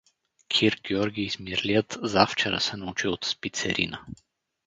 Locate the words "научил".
2.77-3.13